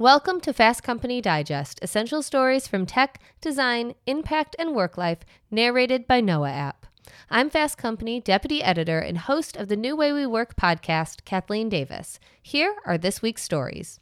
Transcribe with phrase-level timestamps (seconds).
[0.00, 5.18] Welcome to Fast Company Digest, essential stories from tech, design, impact, and work life,
[5.50, 6.86] narrated by Noa App.
[7.28, 11.68] I'm Fast Company deputy editor and host of the New Way We Work podcast, Kathleen
[11.68, 12.18] Davis.
[12.42, 13.99] Here are this week's stories.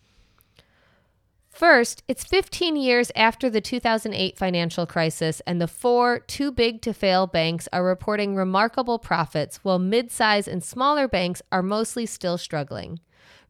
[1.58, 6.94] First, it's 15 years after the 2008 financial crisis, and the four too big to
[6.94, 13.00] fail banks are reporting remarkable profits, while midsize and smaller banks are mostly still struggling.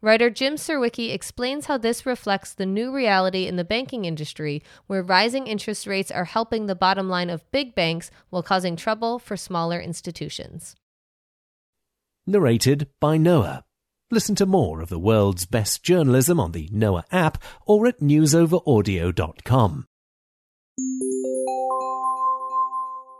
[0.00, 5.02] Writer Jim Surowiecki explains how this reflects the new reality in the banking industry, where
[5.02, 9.36] rising interest rates are helping the bottom line of big banks while causing trouble for
[9.36, 10.76] smaller institutions.
[12.26, 13.66] Narrated by Noa.
[14.10, 17.36] Listen to more of the world's best journalism on the Noa app
[17.66, 19.84] or at newsoveraudio.com.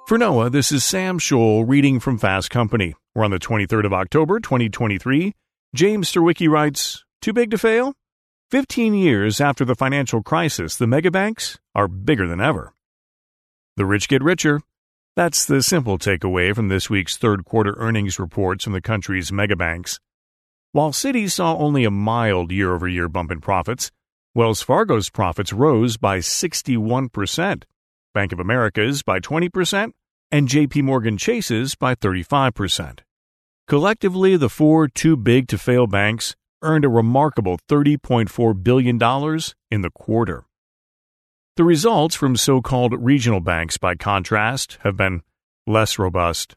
[0.07, 2.95] For Noa, this is Sam Scholl reading from Fast Company.
[3.15, 5.35] We're on the 23rd of October, 2023.
[5.75, 7.93] James Surowiecki writes, Too big to fail?
[8.51, 12.73] 15 years after the financial crisis, the megabanks are bigger than ever.
[13.77, 14.63] The rich get richer.
[15.17, 19.99] That's the simple takeaway from this week's third quarter earnings reports from the country's megabanks.
[20.79, 23.91] While Citi saw only a mild year over year bump in profits,
[24.33, 27.65] Wells Fargo's profits rose by 61%,
[28.15, 29.91] Bank of America's by 20%,
[30.31, 33.01] and JP Morgan Chase's by 35%.
[33.67, 39.41] Collectively, the four too big to fail banks earned a remarkable $30.4 billion
[39.73, 40.45] in the quarter.
[41.57, 45.23] The results from so called regional banks, by contrast, have been
[45.67, 46.55] less robust.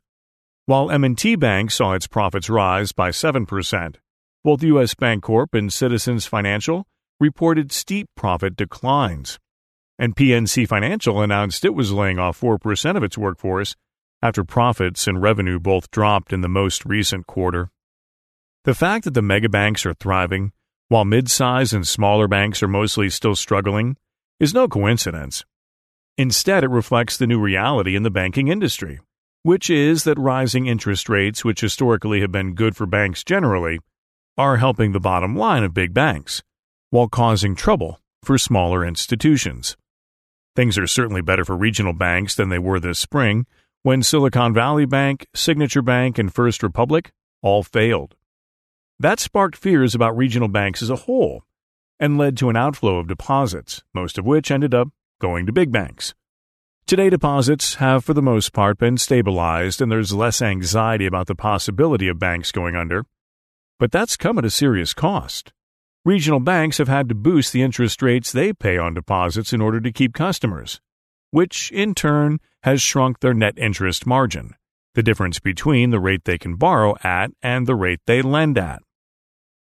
[0.68, 3.96] While M&T Bank saw its profits rise by 7%,
[4.44, 4.96] both U.S.
[4.96, 6.88] Bancorp and Citizens Financial
[7.20, 9.38] reported steep profit declines.
[10.00, 13.76] And PNC Financial announced it was laying off 4% of its workforce
[14.24, 17.70] after profits and revenue both dropped in the most recent quarter.
[18.64, 20.54] The fact that the megabanks are thriving,
[20.88, 23.96] while mid-size and smaller banks are mostly still struggling,
[24.40, 25.46] is no coincidence.
[26.18, 29.00] Instead, it reflects the new reality in the banking industry,
[29.44, 33.80] which is that rising interest rates, which historically have been good for banks generally,
[34.38, 36.42] are helping the bottom line of big banks,
[36.90, 39.76] while causing trouble for smaller institutions.
[40.56, 43.46] Things are certainly better for regional banks than they were this spring,
[43.84, 47.12] when Silicon Valley Bank, Signature Bank, and First Republic
[47.42, 48.16] all failed.
[49.00, 51.44] That sparked fears about regional banks as a whole
[52.00, 55.72] and led to an outflow of deposits, most of which ended up going to big
[55.72, 56.14] banks.
[56.88, 61.36] Today, deposits have for the most part been stabilized, and there's less anxiety about the
[61.36, 63.06] possibility of banks going under.
[63.82, 65.54] But that's come at a serious cost.
[66.06, 69.82] Regional banks have had to boost the interest rates they pay on deposits in order
[69.82, 70.80] to keep customers,
[71.32, 74.54] which in turn has shrunk their net interest margin,
[74.94, 78.84] the difference between the rate they can borrow at and the rate they lend at.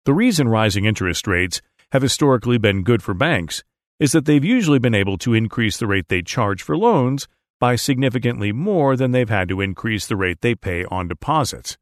[0.04, 1.62] The reason rising interest rates
[1.92, 3.62] have historically been good for banks
[4.00, 7.28] is that they've usually been able to increase the rate they charge for loans
[7.60, 11.78] by significantly more than they've had to increase the rate they pay on deposits.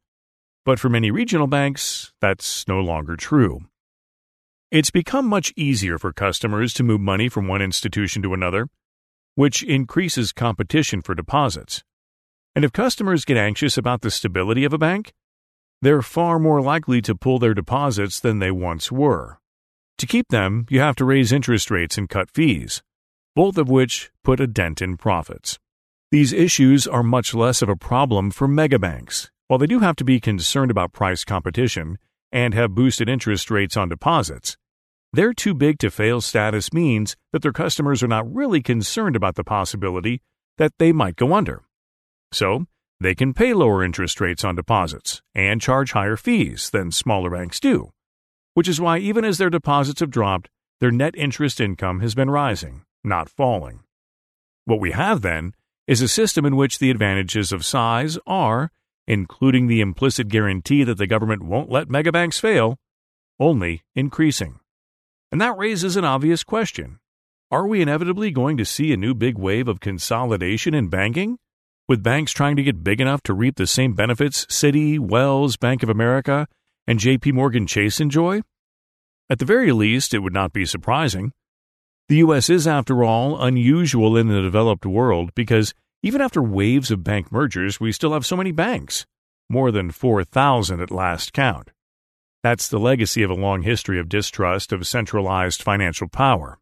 [0.67, 3.61] But for many regional banks, that's no longer true.
[4.69, 8.67] It's become much easier for customers to move money from one institution to another
[9.35, 11.85] which increases competition for deposits.
[12.53, 15.13] And if customers get anxious about the stability of a bank,
[15.81, 19.37] they're far more likely to pull their deposits than they once were.
[19.99, 22.83] To keep them, you have to raise interest rates and cut fees,
[23.37, 25.59] both of which put a dent in profits.
[26.11, 29.29] These issues are much less of a problem for megabanks.
[29.47, 31.99] While they do have to be concerned about price competition
[32.33, 34.57] and have boosted interest rates on deposits,
[35.13, 39.35] their too big to fail status means that their customers are not really concerned about
[39.35, 40.21] the possibility
[40.57, 41.63] that they might go under.
[42.33, 42.65] So,
[42.99, 47.61] they can pay lower interest rates on deposits and charge higher fees than smaller banks
[47.61, 47.91] do,
[48.53, 50.49] which is why even as their deposits have dropped,
[50.81, 53.79] their net interest income has been rising, not falling.
[54.65, 55.53] What we have then
[55.87, 58.71] is a system in which the advantages of size are,
[59.07, 62.77] including the implicit guarantee that the government won't let megabanks fail,
[63.39, 64.59] only increasing.
[65.31, 66.99] And that raises an obvious question.
[67.49, 71.37] Are we inevitably going to see a new big wave of consolidation in banking?
[71.87, 75.83] With banks trying to get big enough to reap the same benefits Citi, Wells, Bank
[75.83, 76.47] of America,
[76.85, 78.41] and JP Morgan Chase enjoy?
[79.29, 81.31] At the very least, it would not be surprising.
[82.09, 82.49] The U.S.
[82.49, 87.79] is, after all, unusual in the developed world because even after waves of bank mergers,
[87.79, 89.05] we still have so many banks,
[89.49, 91.71] more than 4,000 at last count.
[92.43, 96.59] That's the legacy of a long history of distrust of centralized financial power,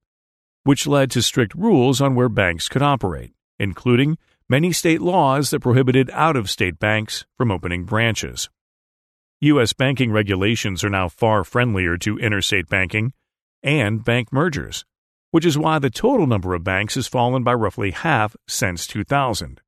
[0.64, 4.18] which led to strict rules on where banks could operate, including
[4.50, 8.50] many state laws that prohibited out of state banks from opening branches.
[9.42, 9.74] U.S.
[9.74, 13.14] banking regulations are now far friendlier to interstate banking,
[13.62, 14.86] and bank mergers,
[15.36, 19.60] which is why the total number of banks has fallen by roughly half since 2000.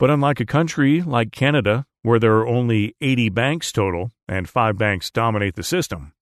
[0.00, 4.76] But unlike a country like Canada, where there are only 80 banks total and five
[4.76, 6.12] banks dominate the system,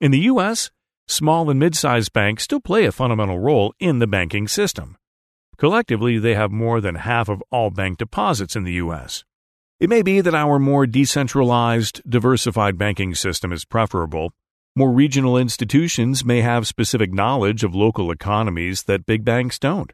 [0.00, 0.72] in the U.S.,
[1.06, 4.96] small and mid sized banks still play a fundamental role in the banking system.
[5.56, 9.22] Collectively, they have more than half of all bank deposits in the U.S.
[9.78, 14.32] It may be that our more decentralized, diversified banking system is preferable.
[14.78, 19.92] More regional institutions may have specific knowledge of local economies that big banks don't,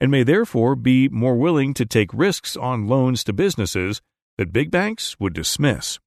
[0.00, 4.00] and may therefore be more willing to take risks on loans to businesses
[4.38, 5.98] that big banks would dismiss.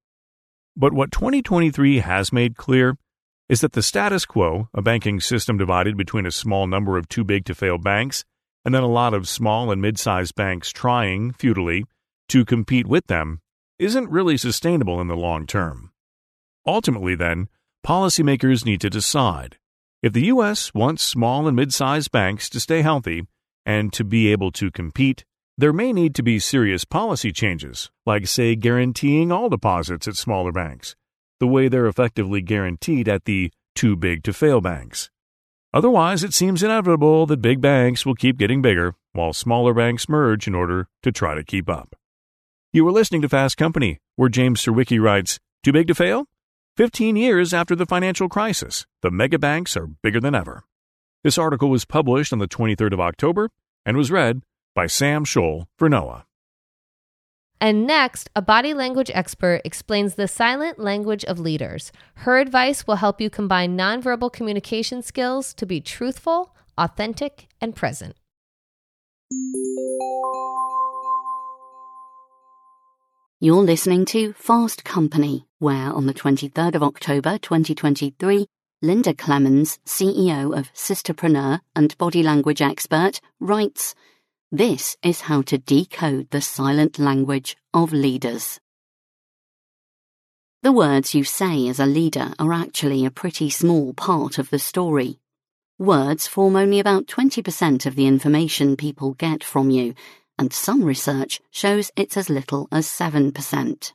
[0.75, 2.97] But what 2023 has made clear
[3.49, 7.23] is that the status quo, a banking system divided between a small number of too
[7.23, 8.25] big to fail banks,
[8.65, 11.85] and then a lot of small and mid sized banks trying, futilely,
[12.29, 13.41] to compete with them,
[13.77, 15.91] isn't really sustainable in the long term.
[16.65, 17.47] Ultimately, then,
[17.87, 19.55] policymakers need to decide.
[20.03, 20.73] If the U.S.
[20.73, 23.23] wants small and mid sized banks to stay healthy
[23.65, 25.23] and to be able to compete,
[25.57, 30.51] there may need to be serious policy changes, like, say, guaranteeing all deposits at smaller
[30.51, 30.97] banks
[31.39, 35.09] the way they're effectively guaranteed at the too big to fail banks.
[35.73, 40.47] Otherwise, it seems inevitable that big banks will keep getting bigger while smaller banks merge
[40.47, 41.95] in order to try to keep up.
[42.73, 46.25] You are listening to Fast Company, where James Surowiecki writes, Too big to fail?
[46.77, 50.63] 15 years after the financial crisis, the mega banks are bigger than ever.
[51.23, 53.49] This article was published on the 23rd of October
[53.83, 54.43] and was read
[54.75, 56.27] by Sam Scholl for Noa.
[57.59, 61.91] And next, a body language expert explains the silent language of leaders.
[62.17, 68.15] Her advice will help you combine nonverbal communication skills to be truthful, authentic, and present.
[73.39, 78.47] You're listening to Fast Company, where on the 23rd of October 2023,
[78.81, 83.93] Linda Clemons, CEO of Sistahpreneur and body language expert, writes,
[84.51, 88.59] this is how to decode the silent language of leaders.
[90.63, 94.57] The words you say as a leader are actually a pretty small part of the
[94.57, 95.19] story.
[95.77, 99.93] Words form only about 20% of the information people get from you,
[100.37, 103.93] and some research shows it's as little as 7%.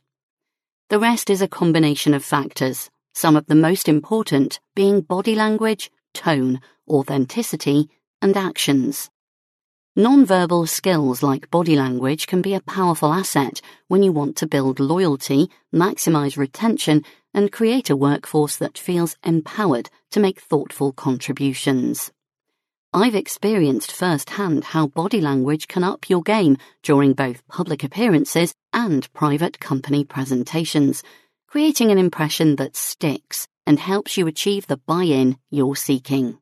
[0.89, 5.91] The rest is a combination of factors, some of the most important being body language,
[6.13, 7.89] tone, authenticity,
[8.21, 9.09] and actions.
[9.97, 14.79] Nonverbal skills like body language can be a powerful asset when you want to build
[14.79, 17.03] loyalty, maximize retention,
[17.33, 22.11] and create a workforce that feels empowered to make thoughtful contributions.
[22.95, 29.11] I've experienced firsthand how body language can up your game during both public appearances and
[29.13, 31.01] private company presentations,
[31.47, 36.37] creating an impression that sticks and helps you achieve the buy-in you're seeking.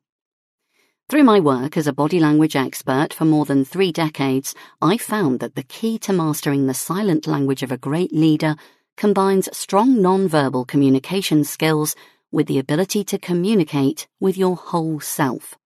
[1.08, 5.40] Through my work as a body language expert for more than three decades, I found
[5.40, 8.56] that the key to mastering the silent language of a great leader
[8.98, 11.96] combines strong nonverbal communication skills
[12.30, 15.56] with the ability to communicate with your whole self.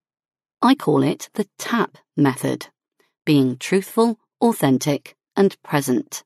[0.63, 2.69] I call it the TAP method
[3.25, 6.23] being truthful, authentic, and present.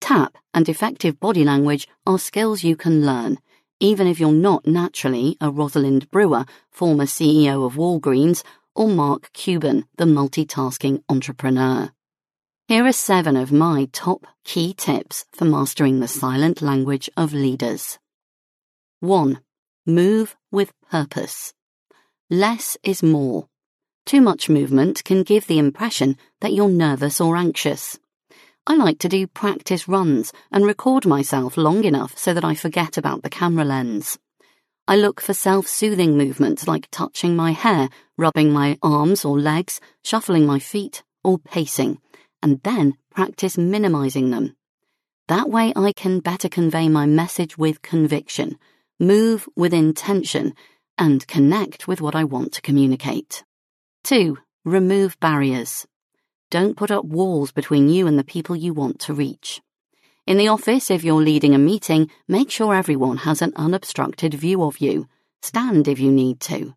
[0.00, 3.38] TAP and effective body language are skills you can learn
[3.80, 8.42] even if you're not naturally a Rosalind Brewer, former CEO of Walgreens,
[8.74, 11.90] or Mark Cuban, the multitasking entrepreneur.
[12.66, 17.98] Here are seven of my top key tips for mastering the silent language of leaders.
[19.00, 19.40] 1.
[19.86, 21.54] Move with purpose.
[22.30, 23.48] Less is more.
[24.04, 27.98] Too much movement can give the impression that you're nervous or anxious.
[28.66, 32.98] I like to do practice runs and record myself long enough so that I forget
[32.98, 34.18] about the camera lens.
[34.86, 40.44] I look for self-soothing movements like touching my hair, rubbing my arms or legs, shuffling
[40.44, 41.98] my feet, or pacing,
[42.42, 44.54] and then practice minimizing them.
[45.28, 48.58] That way I can better convey my message with conviction,
[49.00, 50.52] move with intention,
[50.98, 53.44] and connect with what I want to communicate.
[54.04, 54.36] 2.
[54.64, 55.86] Remove barriers.
[56.50, 59.60] Don't put up walls between you and the people you want to reach.
[60.26, 64.62] In the office, if you're leading a meeting, make sure everyone has an unobstructed view
[64.62, 65.08] of you.
[65.40, 66.74] Stand if you need to.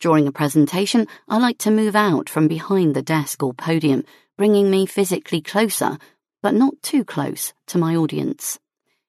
[0.00, 4.04] During a presentation, I like to move out from behind the desk or podium,
[4.36, 5.96] bringing me physically closer,
[6.42, 8.58] but not too close, to my audience.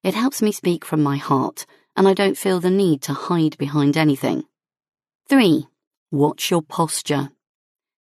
[0.04, 3.58] It helps me speak from my heart, and I don't feel the need to hide
[3.58, 4.44] behind anything.
[5.30, 5.68] 3.
[6.12, 7.30] Watch your posture.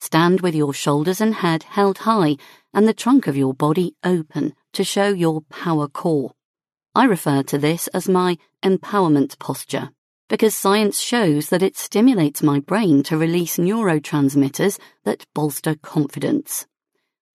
[0.00, 2.36] Stand with your shoulders and head held high
[2.74, 6.32] and the trunk of your body open to show your power core.
[6.94, 9.90] I refer to this as my empowerment posture.
[10.28, 16.66] because science shows that it stimulates my brain to release neurotransmitters that bolster confidence.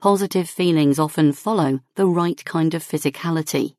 [0.02, 3.76] Positive feelings often follow the right kind of physicality.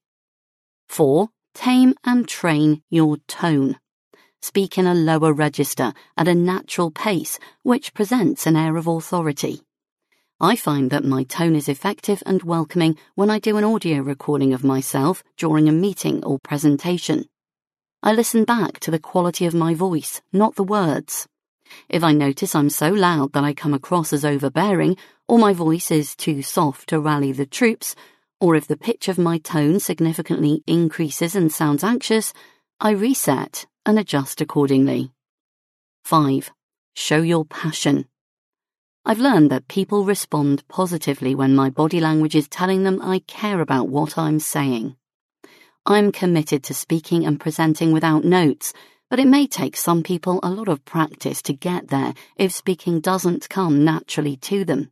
[0.88, 1.28] 4.
[1.54, 3.76] Tame and train your tone.
[4.40, 9.60] Speak in a lower register at a natural pace, which presents an air of authority.
[10.40, 14.52] I find that my tone is effective and welcoming when I do an audio recording
[14.54, 17.26] of myself during a meeting or presentation.
[18.02, 21.28] I listen back to the quality of my voice, not the words.
[21.88, 24.96] If I notice I'm so loud that I come across as overbearing,
[25.28, 27.94] or my voice is too soft to rally the troops,
[28.42, 32.32] or if the pitch of my tone significantly increases and sounds anxious,
[32.80, 35.12] I reset and adjust accordingly.
[36.06, 36.50] 5.
[36.96, 38.06] Show your passion.
[39.04, 43.60] I've learned that people respond positively when my body language is telling them I care
[43.60, 44.96] about what I'm saying.
[45.86, 48.72] I'm committed to speaking and presenting without notes,
[49.08, 52.98] but it may take some people a lot of practice to get there if speaking
[52.98, 54.90] doesn't come naturally to them.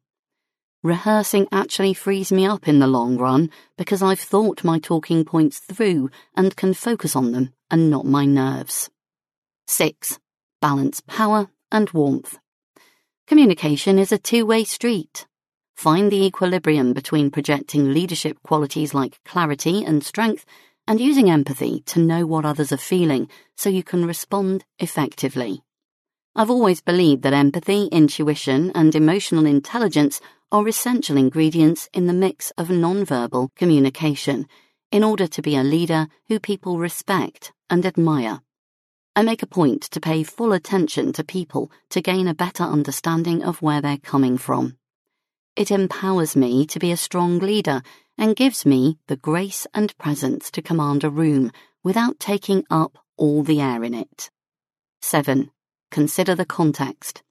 [0.82, 5.58] Rehearsing actually frees me up in the long run because I've thought my talking points
[5.58, 8.88] through and can focus on them and not my nerves.
[9.66, 10.18] 6.
[10.62, 12.38] Balance power and warmth.
[13.26, 15.26] Communication is a two way street.
[15.76, 20.46] Find the equilibrium between projecting leadership qualities like clarity and strength
[20.86, 25.62] and using empathy to know what others are feeling so you can respond effectively.
[26.36, 30.20] I've always believed that empathy, intuition, and emotional intelligence
[30.52, 34.46] are essential ingredients in the mix of nonverbal communication
[34.92, 38.40] in order to be a leader who people respect and admire.
[39.16, 43.42] I make a point to pay full attention to people to gain a better understanding
[43.42, 44.76] of where they're coming from.
[45.56, 47.82] It empowers me to be a strong leader
[48.16, 51.50] and gives me the grace and presence to command a room
[51.82, 54.30] without taking up all the air in it.
[55.02, 55.50] 7.
[55.90, 57.24] Consider the context.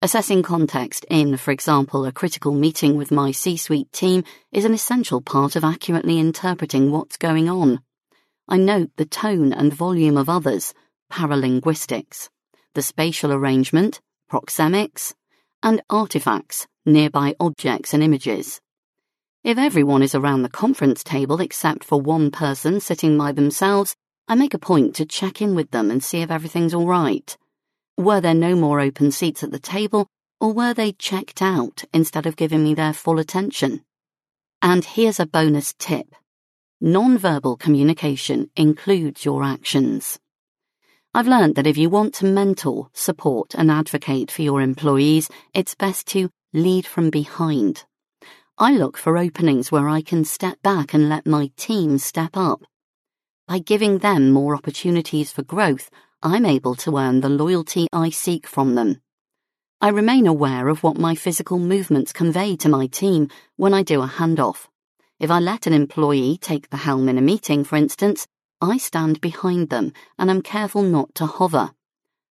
[0.00, 4.72] Assessing context in, for example, a critical meeting with my C suite team is an
[4.72, 7.80] essential part of accurately interpreting what's going on.
[8.48, 10.72] I note the tone and volume of others,
[11.12, 12.30] paralinguistics,
[12.72, 14.00] the spatial arrangement,
[14.32, 15.12] proxemics,
[15.62, 18.62] and artifacts, nearby objects and images.
[19.42, 23.94] If everyone is around the conference table except for one person sitting by themselves,
[24.26, 27.36] I make a point to check in with them and see if everything's all right.
[27.96, 30.08] Were there no more open seats at the table,
[30.40, 33.84] or were they checked out instead of giving me their full attention?
[34.60, 36.12] And here's a bonus tip.
[36.80, 40.18] Non-verbal communication includes your actions.
[41.14, 45.76] I've learned that if you want to mentor, support, and advocate for your employees, it's
[45.76, 47.84] best to lead from behind.
[48.58, 52.64] I look for openings where I can step back and let my team step up.
[53.46, 55.90] By giving them more opportunities for growth,
[56.26, 59.02] I'm able to earn the loyalty I seek from them.
[59.82, 64.00] I remain aware of what my physical movements convey to my team when I do
[64.00, 64.68] a handoff.
[65.20, 68.26] If I let an employee take the helm in a meeting, for instance,
[68.58, 71.72] I stand behind them and am careful not to hover.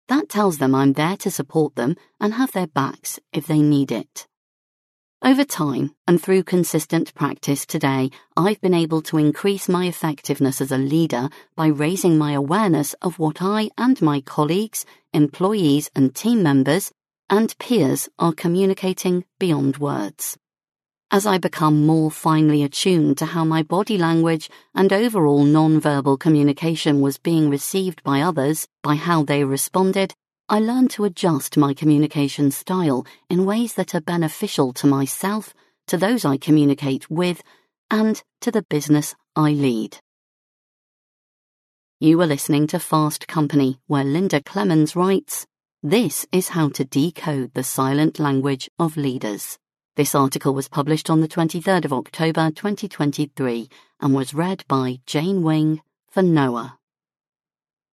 [0.08, 3.90] That tells them I'm there to support them and have their backs if they need
[3.90, 4.26] it.
[5.20, 10.70] Over time and through consistent practice today, I've been able to increase my effectiveness as
[10.70, 16.44] a leader by raising my awareness of what I and my colleagues, employees and team
[16.44, 16.92] members
[17.28, 20.38] and peers are communicating beyond words.
[21.10, 27.00] As I become more finely attuned to how my body language and overall non-verbal communication
[27.00, 30.14] was being received by others, by how they responded,
[30.50, 35.52] I learned to adjust my communication style in ways that are beneficial to myself,
[35.88, 37.42] to those I communicate with,
[37.90, 39.98] and to the business I lead.
[42.00, 45.46] You are listening to Fast Company, where Linda Clemons writes,
[45.82, 49.58] This is how to decode the silent language of leaders.
[49.96, 53.68] This article was published on the 23rd of October 2023
[54.00, 56.77] and was read by Jane Wing for Noa.